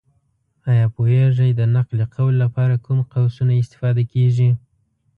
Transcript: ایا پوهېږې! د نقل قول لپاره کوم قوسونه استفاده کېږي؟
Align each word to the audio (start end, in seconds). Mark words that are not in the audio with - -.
ایا 0.71 0.85
پوهېږې! 0.95 1.49
د 1.59 1.61
نقل 1.75 1.97
قول 2.15 2.33
لپاره 2.43 2.75
کوم 2.85 2.99
قوسونه 3.11 3.53
استفاده 3.61 4.03
کېږي؟ 4.13 4.49